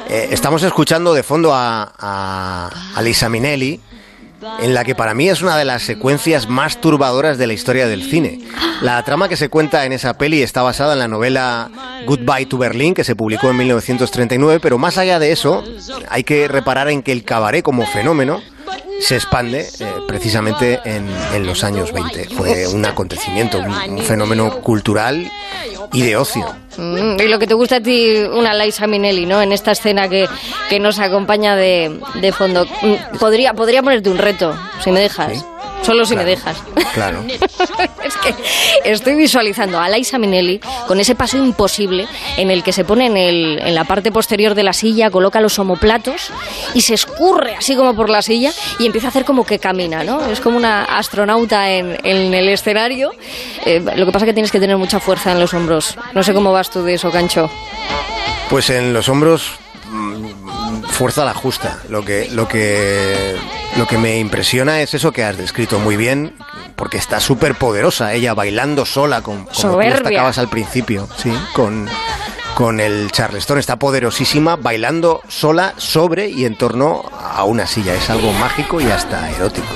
Eh, 0.08 0.28
estamos 0.30 0.62
escuchando 0.62 1.14
de 1.14 1.23
fondo 1.23 1.52
a, 1.54 2.70
Lisa 3.02 3.28
Minelli, 3.28 3.80
en 4.61 4.75
la 4.75 4.84
que 4.84 4.94
para 4.94 5.14
mí 5.14 5.28
es 5.28 5.42
una 5.42 5.56
de 5.56 5.64
las 5.64 5.82
secuencias 5.82 6.49
más 6.49 6.80
turbadoras 6.80 7.38
de 7.38 7.46
la 7.46 7.52
historia 7.54 7.87
del 7.87 8.02
cine. 8.02 8.40
La 8.82 9.02
trama 9.02 9.28
que 9.28 9.37
se 9.37 9.49
cuenta 9.49 9.87
en 9.87 9.92
esa 9.92 10.14
peli 10.14 10.42
está 10.42 10.62
basada 10.62 10.92
en 10.92 10.99
la 10.99 11.08
novela 11.08 11.70
Goodbye 12.06 12.46
to 12.46 12.58
Berlin, 12.58 12.94
que 12.94 13.04
se 13.04 13.16
publicó 13.16 13.50
en 13.50 13.56
1939, 13.56 14.61
pero 14.61 14.78
más 14.78 14.99
allá 14.99 15.18
de 15.18 15.32
eso, 15.32 15.64
hay 16.11 16.25
que 16.25 16.49
reparar 16.49 16.88
en 16.88 17.02
que 17.02 17.12
el 17.12 17.25
cabaret 17.25 17.62
como 17.62 17.87
fenómeno 17.87 18.42
se 19.04 19.16
expande 19.16 19.68
eh, 19.80 19.87
precisamente 20.08 20.80
en, 20.84 21.46
los 21.46 21.62
años 21.62 21.92
20. 21.92 22.30
Fue 22.30 22.66
un 22.66 22.87
acontecimiento, 22.87 23.58
un 23.58 23.99
fenómeno 23.99 24.61
cultural 24.62 25.30
y 25.92 26.02
de 26.02 26.16
ocio. 26.16 26.46
Mm, 26.78 27.20
y 27.20 27.28
lo 27.28 27.38
que 27.38 27.46
te 27.46 27.52
gusta 27.52 27.76
a 27.76 27.80
ti, 27.80 28.16
una 28.32 28.54
Liza 28.54 28.87
Minelli, 28.87 29.26
¿no? 29.26 29.42
En 29.42 29.52
esta 29.52 29.73
escena 29.73 30.08
que, 30.08 30.26
nos 30.80 30.99
acompaña 30.99 31.54
de, 31.54 32.00
fondo. 32.37 32.64
Mm, 32.64 33.18
podría, 33.18 33.52
podría 33.52 33.82
ponerte 33.82 34.08
un 34.08 34.18
reto, 34.18 34.58
si 34.82 34.90
me 34.90 35.00
dejas. 35.00 35.44
Solo 35.85 36.05
si 36.05 36.17
me 36.17 36.25
dejas. 36.25 36.57
Claro. 36.95 37.25
es 38.05 38.17
que 38.17 38.35
estoy 38.85 39.14
visualizando 39.14 39.79
a 39.79 39.88
Liza 39.88 40.19
Minnelli 40.19 40.61
con 40.87 40.99
ese 41.00 41.14
paso 41.14 41.37
imposible 41.37 42.07
en 42.37 42.50
el 42.50 42.62
que 42.62 42.73
se 42.73 42.85
pone 42.85 43.07
en, 43.07 43.17
el- 43.17 43.59
en 43.61 43.75
la 43.75 43.85
parte 43.85 44.11
posterior 44.12 44.55
de 44.55 44.62
la 44.62 44.73
silla, 44.73 45.11
coloca 45.11 45.41
los 45.41 45.59
omoplatos 45.59 46.31
y 46.75 46.81
se 46.83 46.95
escurre 46.95 47.57
así 47.57 47.76
como 47.76 47.95
por 47.95 48.09
la 48.11 48.23
silla 48.23 48.53
y 48.79 48.87
empieza 48.87 49.09
a 49.09 49.11
hacer 49.11 49.25
como 49.25 49.45
que 49.45 49.59
camina, 49.59 50.05
¿no? 50.05 50.25
Es 50.26 50.41
como 50.41 50.57
una 50.57 50.85
astronauta 50.85 51.71
en, 51.71 51.99
en 52.05 52.35
el 52.35 52.49
escenario. 52.49 53.12
Eh, 53.64 53.81
lo 53.97 54.07
que 54.07 54.12
pasa 54.12 54.25
es 54.25 54.31
que 54.31 54.35
tienes 54.35 54.53
que 54.53 54.61
tener 54.61 54.76
mucha 54.76 55.00
fuerza 55.00 55.33
en 55.33 55.41
los 55.41 55.53
hombros. 55.55 55.97
No 56.14 56.23
sé 56.23 56.33
cómo 56.35 56.53
vas 56.53 56.71
tú 56.71 56.83
de 56.83 56.95
eso, 56.95 57.11
Cancho. 57.11 57.50
Pues 58.50 58.71
en 58.71 58.93
los 58.93 59.09
hombros 59.09 59.53
mm, 59.91 60.83
fuerza 60.85 61.25
la 61.25 61.35
justa. 61.35 61.79
Lo 61.88 62.05
que, 62.05 62.29
lo 62.33 62.47
que, 62.47 63.37
lo 63.76 63.87
que 63.87 63.99
me 63.99 64.19
impresiona 64.19 64.81
es 64.81 64.95
eso 64.95 65.12
que 65.12 65.25
has 65.25 65.37
descrito 65.37 65.78
muy 65.81 65.97
bien, 65.97 66.35
porque 66.76 66.97
está 66.97 67.21
súper 67.21 67.57
poderosa 67.57 68.12
ella 68.12 68.35
bailando 68.35 68.87
sola, 68.87 69.23
con, 69.23 69.47
como 69.47 69.75
tú 69.75 69.78
destacabas 69.78 70.38
al 70.38 70.49
principio, 70.49 71.09
sí, 71.16 71.33
con, 71.54 71.88
con 72.54 72.81
el 72.81 73.11
Charleston. 73.11 73.59
Está 73.59 73.76
poderosísima, 73.76 74.57
bailando 74.57 75.23
sola 75.28 75.75
sobre 75.76 76.28
y 76.28 76.45
en 76.45 76.57
torno 76.57 77.04
a 77.21 77.45
una 77.45 77.66
silla. 77.66 77.95
Es 77.95 78.09
algo 78.11 78.33
mágico 78.33 78.81
y 78.81 78.85
hasta 78.85 79.31
erótico. 79.31 79.66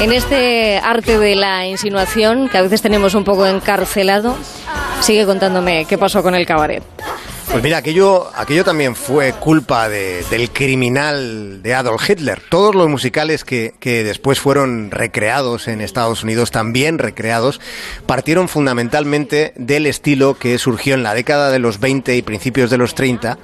En 0.00 0.12
este 0.12 0.78
arte 0.78 1.18
de 1.18 1.36
la 1.36 1.66
insinuación, 1.66 2.48
que 2.48 2.56
a 2.58 2.62
veces 2.62 2.80
tenemos 2.82 3.14
un 3.14 3.22
poco 3.22 3.46
encarcelado, 3.46 4.34
sigue 5.00 5.26
contándome 5.26 5.84
qué 5.86 5.98
pasó 5.98 6.22
con 6.22 6.34
el 6.34 6.46
cabaret. 6.46 6.82
Pues 7.50 7.64
mira, 7.64 7.78
aquello, 7.78 8.30
aquello 8.36 8.62
también 8.62 8.94
fue 8.94 9.32
culpa 9.32 9.88
de- 9.88 10.22
del 10.30 10.50
criminal 10.50 11.60
de 11.64 11.74
Adolf 11.74 12.08
Hitler. 12.08 12.40
Todos 12.48 12.76
los 12.76 12.88
musicales 12.88 13.42
que, 13.42 13.74
que 13.80 14.04
después 14.04 14.38
fueron 14.38 14.92
recreados 14.92 15.66
en 15.66 15.80
Estados 15.80 16.22
Unidos, 16.22 16.52
también 16.52 16.98
recreados, 16.98 17.60
partieron 18.06 18.48
fundamentalmente 18.48 19.52
del 19.56 19.86
estilo 19.86 20.34
que 20.38 20.58
surgió 20.58 20.94
en 20.94 21.02
la 21.02 21.12
década 21.12 21.50
de 21.50 21.58
los 21.58 21.80
20 21.80 22.14
y 22.16 22.22
principios 22.22 22.70
de 22.70 22.78
los 22.78 22.94
30, 22.94 23.36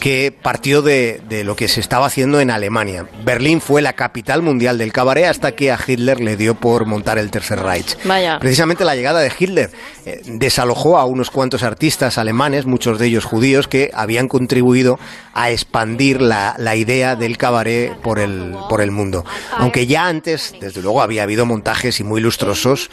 que 0.00 0.32
partió 0.42 0.82
de, 0.82 1.20
de 1.28 1.44
lo 1.44 1.56
que 1.56 1.68
se 1.68 1.80
estaba 1.80 2.06
haciendo 2.06 2.40
en 2.40 2.50
Alemania. 2.50 3.06
Berlín 3.24 3.60
fue 3.60 3.82
la 3.82 3.94
capital 3.94 4.42
mundial 4.42 4.78
del 4.78 4.92
cabaret 4.92 5.26
hasta 5.26 5.52
que 5.52 5.72
a 5.72 5.78
Hitler 5.84 6.20
le 6.20 6.36
dio 6.36 6.54
por 6.54 6.86
montar 6.86 7.18
el 7.18 7.30
Tercer 7.30 7.60
Reich. 7.60 7.96
Vaya. 8.04 8.38
Precisamente 8.38 8.84
la 8.84 8.94
llegada 8.94 9.20
de 9.20 9.32
Hitler 9.36 9.70
eh, 10.04 10.20
desalojó 10.26 10.98
a 10.98 11.04
unos 11.04 11.30
cuantos 11.30 11.62
artistas 11.62 12.18
alemanes, 12.18 12.66
muchos 12.66 12.98
de 12.98 13.06
ellos 13.06 13.24
judíos, 13.24 13.68
que 13.68 13.90
habían 13.94 14.28
contribuido 14.28 14.98
a 15.34 15.50
expandir 15.50 16.20
la, 16.20 16.54
la 16.58 16.76
idea 16.76 17.16
del 17.16 17.36
cabaret 17.36 17.94
por 18.02 18.18
el, 18.18 18.54
por 18.68 18.80
el 18.80 18.90
mundo. 18.90 19.24
Aunque 19.56 19.86
ya 19.86 20.06
antes, 20.06 20.54
desde 20.60 20.82
luego, 20.82 21.02
había 21.02 21.22
habido 21.22 21.46
montajes 21.46 22.00
y 22.00 22.04
muy 22.04 22.20
lustrosos. 22.20 22.90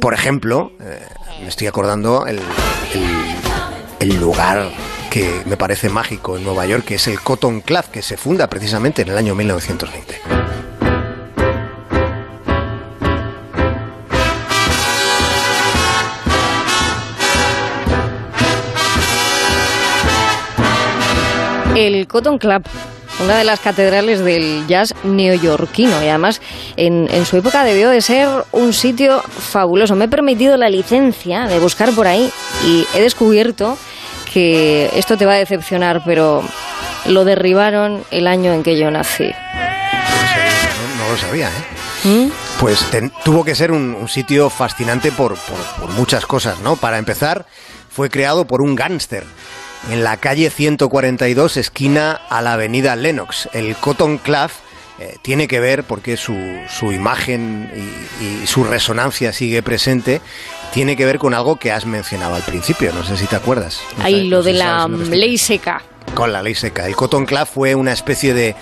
Por 0.00 0.14
ejemplo, 0.14 0.72
eh, 0.80 1.00
me 1.42 1.48
estoy 1.48 1.66
acordando 1.66 2.26
el, 2.26 2.38
el- 2.94 3.34
el 4.00 4.16
lugar 4.20 4.68
que 5.14 5.42
me 5.46 5.56
parece 5.56 5.88
mágico 5.88 6.36
en 6.36 6.42
Nueva 6.42 6.66
York, 6.66 6.86
que 6.86 6.96
es 6.96 7.06
el 7.06 7.20
Cotton 7.20 7.60
Club, 7.60 7.84
que 7.92 8.02
se 8.02 8.16
funda 8.16 8.48
precisamente 8.48 9.02
en 9.02 9.10
el 9.10 9.16
año 9.16 9.36
1920. 9.36 10.20
El 21.76 22.08
Cotton 22.08 22.38
Club, 22.38 22.64
una 23.22 23.38
de 23.38 23.44
las 23.44 23.60
catedrales 23.60 24.18
del 24.18 24.66
jazz 24.66 24.96
neoyorquino 25.04 26.02
y 26.02 26.08
además 26.08 26.40
en, 26.74 27.06
en 27.12 27.24
su 27.24 27.36
época 27.36 27.62
debió 27.62 27.88
de 27.88 28.00
ser 28.00 28.28
un 28.50 28.72
sitio 28.72 29.22
fabuloso. 29.22 29.94
Me 29.94 30.06
he 30.06 30.08
permitido 30.08 30.56
la 30.56 30.68
licencia 30.68 31.46
de 31.46 31.60
buscar 31.60 31.92
por 31.92 32.08
ahí 32.08 32.32
y 32.66 32.84
he 32.96 33.00
descubierto 33.00 33.78
que 34.34 34.90
esto 34.94 35.16
te 35.16 35.24
va 35.26 35.34
a 35.34 35.36
decepcionar, 35.36 36.02
pero 36.04 36.42
lo 37.06 37.24
derribaron 37.24 38.02
el 38.10 38.26
año 38.26 38.52
en 38.52 38.64
que 38.64 38.76
yo 38.76 38.90
nací. 38.90 39.30
No, 40.98 41.04
no 41.04 41.10
lo 41.12 41.16
sabía, 41.16 41.48
¿eh? 41.48 42.08
¿Mm? 42.08 42.30
Pues 42.60 42.80
ten- 42.90 43.12
tuvo 43.24 43.44
que 43.44 43.54
ser 43.54 43.70
un, 43.70 43.94
un 43.94 44.08
sitio 44.08 44.50
fascinante 44.50 45.12
por, 45.12 45.36
por- 45.36 45.80
por 45.80 45.90
muchas 45.90 46.26
cosas, 46.26 46.58
¿no? 46.60 46.74
Para 46.76 46.98
empezar, 46.98 47.46
fue 47.90 48.10
creado 48.10 48.46
por 48.46 48.60
un 48.60 48.74
gángster 48.74 49.24
en 49.90 50.02
la 50.02 50.16
calle 50.16 50.50
142, 50.50 51.56
esquina 51.56 52.20
a 52.28 52.42
la 52.42 52.54
avenida 52.54 52.96
Lenox. 52.96 53.48
El 53.52 53.76
Cotton 53.76 54.18
Club 54.18 54.50
eh, 54.98 55.16
tiene 55.22 55.48
que 55.48 55.60
ver, 55.60 55.84
porque 55.84 56.16
su, 56.16 56.36
su 56.68 56.92
imagen 56.92 57.70
y, 58.20 58.42
y 58.42 58.46
su 58.46 58.64
resonancia 58.64 59.32
sigue 59.32 59.62
presente, 59.62 60.20
tiene 60.72 60.96
que 60.96 61.04
ver 61.04 61.18
con 61.18 61.34
algo 61.34 61.56
que 61.56 61.72
has 61.72 61.86
mencionado 61.86 62.34
al 62.34 62.42
principio, 62.42 62.92
no 62.92 63.04
sé 63.04 63.16
si 63.16 63.26
te 63.26 63.36
acuerdas. 63.36 63.80
No 63.98 64.04
Ahí 64.04 64.28
lo 64.28 64.42
de 64.42 64.52
la 64.54 64.80
sabes 64.82 65.08
ley 65.08 65.38
seca. 65.38 65.82
con 66.14 66.32
la 66.32 66.42
ley 66.42 66.54
seca. 66.54 66.86
El 66.86 66.94
Cotton 66.96 67.26
Club 67.26 67.46
fue 67.46 67.74
una 67.74 67.92
especie 67.92 68.34
de, 68.34 68.54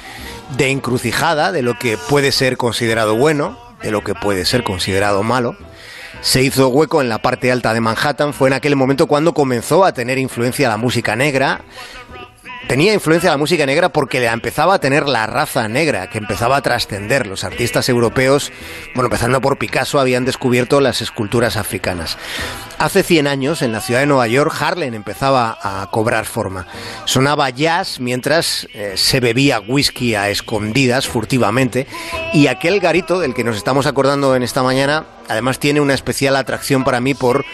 de 0.57 0.71
encrucijada 0.71 1.53
de 1.53 1.63
lo 1.63 1.79
que 1.79 1.97
puede 2.09 2.33
ser 2.33 2.57
considerado 2.57 3.17
bueno, 3.17 3.59
de 3.83 3.91
lo 3.91 4.03
que 4.05 4.15
puede 4.15 4.45
ser 4.45 4.63
considerado 4.65 5.23
malo. 5.23 5.57
Se 6.21 6.41
hizo 6.43 6.69
hueco 6.69 7.01
en 7.03 7.09
la 7.09 7.19
parte 7.19 7.51
alta 7.51 7.75
de 7.75 7.81
Manhattan. 7.81 8.33
Fue 8.33 8.49
en 8.49 8.53
aquel 8.55 8.77
momento 8.77 9.07
cuando 9.09 9.35
comenzó 9.35 9.85
a 9.85 9.93
tener 9.93 10.19
influencia 10.19 10.69
la 10.69 10.77
música 10.77 11.17
negra. 11.17 11.63
Tenía 12.69 12.95
influencia 12.95 13.31
la 13.31 13.37
música 13.37 13.67
negra 13.67 13.91
porque 13.91 14.21
la 14.21 14.33
empezaba 14.33 14.75
a 14.75 14.79
tener 14.79 15.09
la 15.09 15.27
raza 15.27 15.69
negra, 15.69 16.09
que 16.09 16.19
empezaba 16.19 16.57
a 16.57 16.63
trascender. 16.63 17.27
Los 17.27 17.45
artistas 17.45 17.89
europeos, 17.89 18.53
bueno, 18.95 19.07
empezando 19.07 19.41
por 19.41 19.59
Picasso, 19.59 20.01
habían 20.01 20.25
descubierto 20.25 20.81
las 20.81 21.03
esculturas 21.03 21.57
africanas. 21.57 22.17
Hace 22.83 23.05
100 23.05 23.29
años, 23.29 23.63
en 23.63 23.71
la 23.71 23.81
ciudad 23.81 24.01
de 24.01 24.07
Nueva 24.07 24.27
York, 24.27 24.53
Harlem 24.61 24.93
empezaba 24.93 25.57
a 25.63 25.89
cobrar 25.93 26.25
forma. 26.25 26.67
Sonaba 27.05 27.49
jazz 27.49 28.01
mientras 28.01 28.67
eh, 28.75 28.95
se 28.97 29.21
bebía 29.21 29.61
whisky 29.61 30.17
a 30.17 30.31
escondidas, 30.31 31.07
furtivamente, 31.07 31.87
y 32.33 32.49
aquel 32.49 32.81
garito 32.81 33.21
del 33.21 33.35
que 33.35 33.45
nos 33.45 33.57
estamos 33.57 33.87
acordando 33.87 34.35
en 34.35 34.43
esta 34.43 34.65
mañana, 34.65 35.07
además 35.29 35.61
tiene 35.61 35.81
una 35.81 35.95
especial 35.95 36.35
atracción 36.35 36.83
para 36.83 37.01
mí 37.01 37.15
por, 37.15 37.45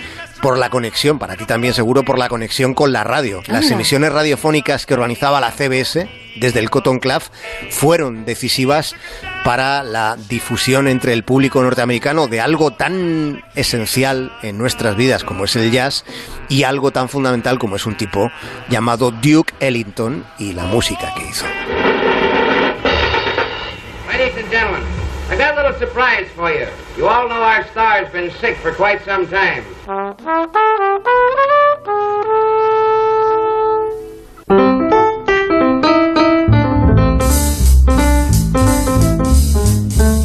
por 0.40 0.56
la 0.56 0.70
conexión, 0.70 1.18
para 1.18 1.37
ti 1.37 1.44
también 1.44 1.75
seguro, 1.75 2.04
por 2.04 2.18
la 2.18 2.30
conexión 2.30 2.73
con 2.73 2.94
la 2.94 3.04
radio. 3.04 3.42
Las 3.49 3.70
emisiones 3.70 4.11
radiofónicas 4.11 4.87
que 4.87 4.94
organizaba 4.94 5.42
la 5.42 5.52
CBS 5.52 6.08
desde 6.37 6.61
el 6.61 6.70
Cotton 6.70 7.00
Club 7.00 7.23
fueron 7.68 8.25
decisivas 8.25 8.94
para 9.49 9.83
la 9.83 10.17
difusión 10.28 10.88
entre 10.88 11.14
el 11.14 11.25
público 11.25 11.62
norteamericano 11.62 12.26
de 12.26 12.38
algo 12.38 12.71
tan 12.71 13.43
esencial 13.55 14.31
en 14.43 14.59
nuestras 14.59 14.95
vidas 14.95 15.25
como 15.25 15.47
es 15.47 15.57
el 15.57 15.71
jazz 15.71 16.05
y 16.50 16.64
algo 16.64 16.90
tan 16.90 17.09
fundamental 17.09 17.59
como 17.59 17.76
es 17.76 17.87
un 17.87 17.97
tipo 17.97 18.31
llamado 18.69 19.11
Duke 19.11 19.55
Ellington 19.61 20.26
y 20.38 20.52
la 20.52 20.64
música 20.64 21.14
que 21.17 21.25
hizo. 21.25 21.47
Ladies 24.07 24.37
and 24.37 24.50
gentlemen, 24.50 24.83
I 25.31 25.37
got 25.38 25.57
a 25.57 25.62
little 25.62 25.78
surprise 25.78 26.28
for 26.37 26.50
you. 26.50 26.67
You 26.99 27.09
all 27.09 27.26
know 27.26 27.43
our 27.43 27.64
star's 27.71 28.12
been 28.12 28.31
sick 28.43 28.59
for 28.59 28.75
quite 28.75 29.02
some 29.07 29.26
time. 29.28 29.64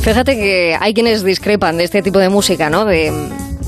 Fíjate 0.04 0.36
que 0.36 0.78
hay 0.78 0.94
quienes 0.94 1.24
discrepan 1.24 1.78
de 1.78 1.86
este 1.86 2.02
tipo 2.02 2.20
de 2.20 2.28
música, 2.28 2.70
¿no? 2.70 2.84
De, 2.84 3.10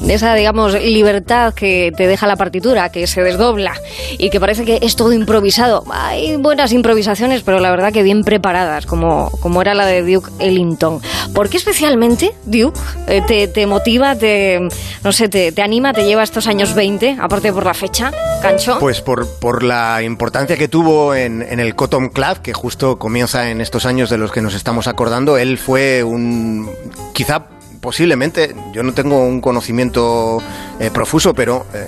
esa, 0.07 0.33
digamos, 0.35 0.73
libertad 0.73 1.53
que 1.53 1.91
te 1.95 2.07
deja 2.07 2.27
la 2.27 2.35
partitura, 2.35 2.89
que 2.89 3.07
se 3.07 3.21
desdobla 3.21 3.73
y 4.17 4.29
que 4.29 4.39
parece 4.39 4.65
que 4.65 4.79
es 4.81 4.95
todo 4.95 5.13
improvisado. 5.13 5.83
Hay 5.91 6.35
buenas 6.37 6.71
improvisaciones, 6.71 7.43
pero 7.43 7.59
la 7.59 7.71
verdad 7.71 7.91
que 7.91 8.03
bien 8.03 8.23
preparadas, 8.23 8.85
como, 8.85 9.31
como 9.41 9.61
era 9.61 9.73
la 9.73 9.85
de 9.85 10.01
Duke 10.01 10.31
Ellington. 10.39 11.01
¿Por 11.33 11.49
qué 11.49 11.57
especialmente 11.57 12.33
Duke 12.45 12.79
eh, 13.07 13.21
te, 13.25 13.47
te 13.47 13.65
motiva, 13.67 14.15
te, 14.15 14.67
no 15.03 15.11
sé, 15.11 15.29
te, 15.29 15.51
te 15.51 15.61
anima, 15.61 15.93
te 15.93 16.05
lleva 16.05 16.23
estos 16.23 16.47
años 16.47 16.73
20, 16.73 17.17
aparte 17.19 17.51
por 17.51 17.65
la 17.65 17.73
fecha, 17.73 18.11
Cancho? 18.41 18.77
Pues 18.79 19.01
por, 19.01 19.27
por 19.39 19.63
la 19.63 20.01
importancia 20.03 20.57
que 20.57 20.67
tuvo 20.67 21.15
en, 21.15 21.41
en 21.41 21.59
el 21.59 21.75
Cotton 21.75 22.09
Club, 22.09 22.41
que 22.41 22.53
justo 22.53 22.97
comienza 22.97 23.49
en 23.49 23.61
estos 23.61 23.85
años 23.85 24.09
de 24.09 24.17
los 24.17 24.31
que 24.31 24.41
nos 24.41 24.53
estamos 24.53 24.87
acordando, 24.87 25.37
él 25.37 25.57
fue 25.57 26.03
un... 26.03 26.69
quizá 27.13 27.47
posiblemente, 27.85 28.55
yo 28.73 28.81
no 28.81 28.93
tengo 28.95 29.23
un 29.23 29.41
conocimiento 29.41 30.41
eh, 30.79 30.89
profuso, 30.91 31.35
pero 31.35 31.67
eh, 31.71 31.85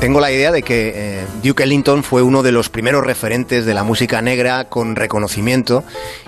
tengo 0.00 0.18
la 0.18 0.32
idea 0.32 0.50
de 0.50 0.62
que 0.62 0.92
eh, 0.94 1.24
Duke 1.42 1.62
Ellington 1.62 2.02
fue 2.02 2.22
uno 2.22 2.42
de 2.42 2.52
los 2.52 2.70
primeros 2.70 3.04
referentes 3.04 3.66
de 3.66 3.74
la 3.74 3.84
música 3.84 4.22
negra 4.22 4.70
con 4.70 4.96
reconocimiento 4.96 5.84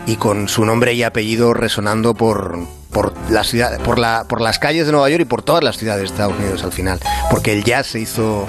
y 0.06 0.16
con 0.16 0.46
su 0.48 0.66
nombre 0.66 0.92
y 0.92 1.04
apellido 1.04 1.54
resonando 1.54 2.12
por, 2.12 2.58
por, 2.92 3.14
por, 3.14 3.98
la, 3.98 4.24
por 4.28 4.42
las 4.42 4.58
calles 4.58 4.84
de 4.84 4.92
Nueva 4.92 5.08
York 5.08 5.22
y 5.22 5.24
por 5.24 5.40
todas 5.40 5.64
las 5.64 5.78
ciudades 5.78 6.02
de 6.02 6.06
Estados 6.08 6.38
Unidos 6.38 6.62
al 6.62 6.72
final, 6.72 7.00
porque 7.30 7.54
el 7.54 7.64
jazz 7.64 7.86
se 7.86 8.00
hizo 8.00 8.46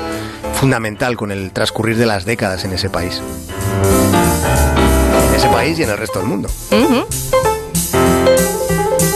fundamental 0.59 1.15
con 1.15 1.31
el 1.31 1.51
transcurrir 1.51 1.95
de 1.95 2.05
las 2.05 2.25
décadas 2.25 2.65
en 2.65 2.73
ese 2.73 2.89
país. 2.89 3.21
En 5.29 5.35
ese 5.35 5.47
país 5.47 5.79
y 5.79 5.83
en 5.83 5.89
el 5.89 5.97
resto 5.97 6.19
del 6.19 6.27
mundo. 6.27 6.49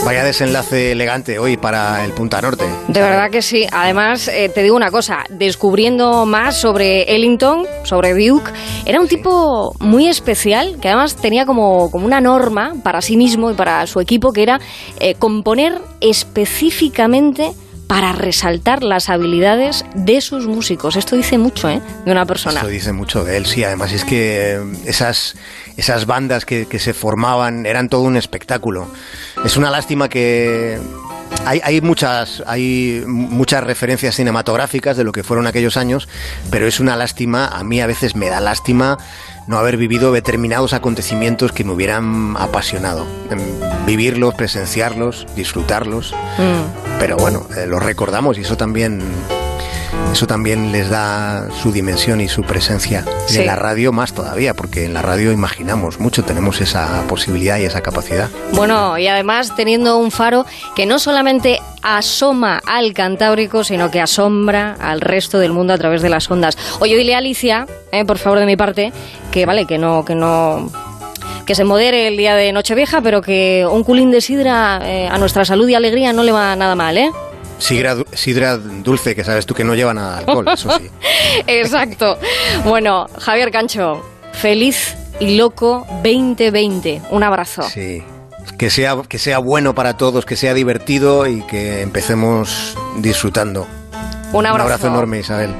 Vaya 0.04 0.22
desenlace 0.22 0.92
elegante 0.92 1.38
hoy 1.38 1.56
para 1.56 2.04
el 2.04 2.12
Punta 2.12 2.42
Norte. 2.42 2.66
De 2.88 3.00
verdad 3.00 3.30
que 3.30 3.40
sí. 3.40 3.66
Además, 3.72 4.28
eh, 4.28 4.50
te 4.54 4.62
digo 4.62 4.76
una 4.76 4.90
cosa, 4.90 5.24
descubriendo 5.30 6.26
más 6.26 6.60
sobre 6.60 7.14
Ellington, 7.14 7.66
sobre 7.84 8.12
Duke, 8.12 8.50
era 8.84 9.00
un 9.00 9.08
tipo 9.08 9.74
muy 9.80 10.06
especial, 10.06 10.76
que 10.78 10.88
además 10.88 11.16
tenía 11.16 11.46
como, 11.46 11.90
como 11.90 12.04
una 12.04 12.20
norma 12.20 12.74
para 12.82 13.00
sí 13.00 13.16
mismo 13.16 13.50
y 13.50 13.54
para 13.54 13.86
su 13.86 13.98
equipo, 13.98 14.30
que 14.30 14.42
era 14.42 14.60
eh, 15.00 15.14
componer 15.14 15.80
específicamente 16.02 17.52
para 17.94 18.10
resaltar 18.10 18.82
las 18.82 19.08
habilidades 19.08 19.84
de 19.94 20.20
sus 20.20 20.48
músicos. 20.48 20.96
Esto 20.96 21.14
dice 21.14 21.38
mucho, 21.38 21.70
¿eh? 21.70 21.80
De 22.04 22.10
una 22.10 22.26
persona. 22.26 22.56
Esto 22.56 22.66
dice 22.66 22.92
mucho 22.92 23.22
de 23.22 23.36
él, 23.36 23.46
sí. 23.46 23.62
Además 23.62 23.92
es 23.92 24.04
que 24.04 24.54
eh, 24.54 24.60
esas, 24.84 25.36
esas 25.76 26.04
bandas 26.04 26.44
que, 26.44 26.66
que 26.66 26.80
se 26.80 26.92
formaban 26.92 27.66
eran 27.66 27.88
todo 27.88 28.00
un 28.00 28.16
espectáculo. 28.16 28.88
Es 29.44 29.56
una 29.56 29.70
lástima 29.70 30.08
que 30.08 30.80
hay, 31.44 31.60
hay 31.62 31.80
muchas 31.80 32.42
hay 32.46 33.02
muchas 33.06 33.64
referencias 33.64 34.16
cinematográficas 34.16 34.96
de 34.96 35.04
lo 35.04 35.12
que 35.12 35.22
fueron 35.22 35.46
aquellos 35.46 35.76
años, 35.76 36.08
pero 36.50 36.66
es 36.66 36.80
una 36.80 36.96
lástima. 36.96 37.46
A 37.46 37.64
mí 37.64 37.80
a 37.80 37.86
veces 37.86 38.16
me 38.16 38.28
da 38.28 38.40
lástima 38.40 38.98
no 39.46 39.58
haber 39.58 39.76
vivido 39.76 40.12
determinados 40.12 40.72
acontecimientos 40.72 41.52
que 41.52 41.64
me 41.64 41.72
hubieran 41.72 42.36
apasionado. 42.38 43.06
Em, 43.30 43.40
Vivirlos, 43.86 44.34
presenciarlos, 44.34 45.26
disfrutarlos. 45.36 46.14
Mm. 46.38 46.98
Pero 46.98 47.16
bueno, 47.18 47.46
eh, 47.56 47.66
los 47.66 47.82
recordamos 47.82 48.38
y 48.38 48.42
eso 48.42 48.56
también 48.56 49.02
eso 50.12 50.26
también 50.26 50.72
les 50.72 50.90
da 50.90 51.48
su 51.62 51.72
dimensión 51.72 52.20
y 52.20 52.28
su 52.28 52.42
presencia. 52.42 53.04
Sí. 53.26 53.40
en 53.40 53.46
la 53.46 53.56
radio 53.56 53.90
más 53.90 54.12
todavía, 54.12 54.54
porque 54.54 54.84
en 54.84 54.92
la 54.92 55.02
radio 55.02 55.32
imaginamos 55.32 55.98
mucho, 55.98 56.24
tenemos 56.24 56.60
esa 56.60 57.02
posibilidad 57.08 57.58
y 57.58 57.64
esa 57.64 57.80
capacidad. 57.80 58.28
Bueno, 58.52 58.98
y 58.98 59.08
además 59.08 59.56
teniendo 59.56 59.96
un 59.96 60.10
faro 60.10 60.44
que 60.76 60.86
no 60.86 60.98
solamente 60.98 61.58
asoma 61.82 62.60
al 62.66 62.92
Cantábrico, 62.92 63.64
sino 63.64 63.90
que 63.90 64.00
asombra 64.00 64.76
al 64.80 65.00
resto 65.00 65.38
del 65.38 65.52
mundo 65.52 65.72
a 65.72 65.78
través 65.78 66.02
de 66.02 66.10
las 66.10 66.30
ondas. 66.30 66.56
Oye, 66.80 66.96
dile 66.96 67.14
a 67.14 67.18
Alicia, 67.18 67.66
eh, 67.92 68.04
por 68.04 68.18
favor 68.18 68.38
de 68.40 68.46
mi 68.46 68.56
parte, 68.56 68.92
que 69.30 69.46
vale, 69.46 69.66
que 69.66 69.78
no, 69.78 70.04
que 70.04 70.14
no, 70.14 70.70
que 71.44 71.54
se 71.54 71.64
modere 71.64 72.08
el 72.08 72.16
día 72.16 72.34
de 72.34 72.52
Nochevieja, 72.52 73.00
pero 73.00 73.20
que 73.20 73.66
un 73.70 73.84
culín 73.84 74.10
de 74.10 74.20
sidra 74.20 74.80
eh, 74.82 75.08
a 75.08 75.18
nuestra 75.18 75.44
salud 75.44 75.68
y 75.68 75.74
alegría 75.74 76.12
no 76.12 76.22
le 76.22 76.32
va 76.32 76.56
nada 76.56 76.74
mal, 76.74 76.96
¿eh? 76.96 77.10
Sidra, 77.58 77.96
sidra 78.12 78.56
dulce, 78.58 79.14
que 79.14 79.24
sabes 79.24 79.46
tú 79.46 79.54
que 79.54 79.64
no 79.64 79.74
lleva 79.74 79.94
nada 79.94 80.14
de 80.14 80.18
alcohol, 80.20 80.46
eso 80.52 80.70
sí. 80.78 80.90
Exacto. 81.46 82.18
Bueno, 82.64 83.06
Javier 83.18 83.50
Cancho, 83.50 84.04
feliz 84.32 84.94
y 85.20 85.36
loco 85.36 85.86
2020. 86.02 87.02
Un 87.10 87.22
abrazo. 87.22 87.62
Sí. 87.62 88.02
Que 88.58 88.70
sea, 88.70 88.96
que 89.08 89.18
sea 89.18 89.38
bueno 89.38 89.74
para 89.74 89.96
todos, 89.96 90.26
que 90.26 90.36
sea 90.36 90.54
divertido 90.54 91.26
y 91.26 91.42
que 91.42 91.80
empecemos 91.82 92.76
disfrutando. 92.98 93.66
Un 94.32 94.46
abrazo. 94.46 94.54
Un 94.54 94.60
abrazo 94.60 94.86
enorme, 94.88 95.20
Isabel. 95.20 95.54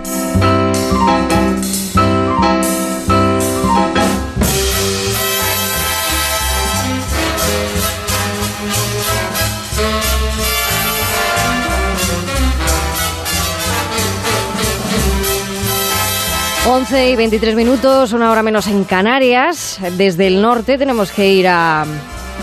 Y 16.97 17.17
23 17.17 17.57
minutos, 17.57 18.13
una 18.13 18.31
hora 18.31 18.45
menos 18.45 18.69
en 18.69 18.85
Canarias. 18.85 19.81
Desde 19.97 20.29
el 20.29 20.41
norte 20.41 20.79
tenemos 20.79 21.11
que 21.11 21.29
ir 21.29 21.49
a, 21.49 21.85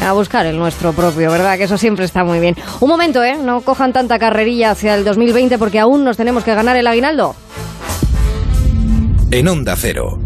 a 0.02 0.12
buscar 0.12 0.46
el 0.46 0.58
nuestro 0.58 0.92
propio, 0.92 1.32
¿verdad? 1.32 1.58
Que 1.58 1.64
eso 1.64 1.78
siempre 1.78 2.04
está 2.04 2.26
muy 2.26 2.42
bien. 2.42 2.58
Un 2.82 2.90
momento, 2.90 3.24
¿eh? 3.24 3.38
No 3.38 3.62
cojan 3.62 3.94
tanta 3.94 4.20
carrerilla 4.20 4.72
hacia 4.72 4.96
el 4.96 5.06
2020 5.06 5.58
porque 5.58 5.80
aún 5.80 6.04
nos 6.04 6.18
tenemos 6.18 6.44
que 6.44 6.54
ganar 6.54 6.76
el 6.76 6.86
aguinaldo. 6.86 7.34
En 9.32 9.48
Onda 9.48 9.76
Cero, 9.78 10.20